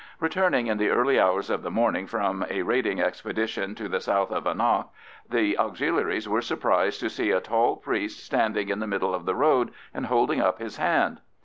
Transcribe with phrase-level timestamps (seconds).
[0.19, 4.31] Returning in the early hours of the morning from a raiding expedition to the south
[4.31, 4.87] of Annagh,
[5.29, 9.35] the Auxiliaries were surprised to see a tall priest standing in the middle of the
[9.35, 11.21] road and holding up his hand.